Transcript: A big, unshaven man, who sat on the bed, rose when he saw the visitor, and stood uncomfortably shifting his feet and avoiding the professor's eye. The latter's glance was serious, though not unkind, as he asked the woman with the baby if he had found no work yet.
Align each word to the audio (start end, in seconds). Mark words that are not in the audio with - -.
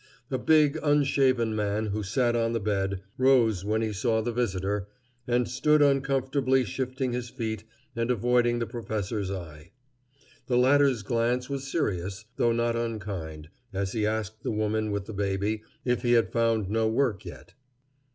A 0.31 0.39
big, 0.39 0.79
unshaven 0.81 1.55
man, 1.55 1.85
who 1.85 2.01
sat 2.01 2.35
on 2.35 2.53
the 2.53 2.59
bed, 2.59 3.03
rose 3.19 3.63
when 3.63 3.83
he 3.83 3.93
saw 3.93 4.19
the 4.19 4.31
visitor, 4.31 4.87
and 5.27 5.47
stood 5.47 5.79
uncomfortably 5.79 6.65
shifting 6.65 7.13
his 7.13 7.29
feet 7.29 7.65
and 7.95 8.09
avoiding 8.09 8.57
the 8.57 8.65
professor's 8.65 9.29
eye. 9.29 9.69
The 10.47 10.57
latter's 10.57 11.03
glance 11.03 11.51
was 11.51 11.71
serious, 11.71 12.25
though 12.37 12.51
not 12.51 12.75
unkind, 12.75 13.49
as 13.73 13.91
he 13.91 14.07
asked 14.07 14.41
the 14.41 14.49
woman 14.49 14.89
with 14.89 15.05
the 15.05 15.13
baby 15.13 15.61
if 15.85 16.01
he 16.01 16.13
had 16.13 16.31
found 16.31 16.67
no 16.67 16.87
work 16.87 17.23
yet. 17.23 17.53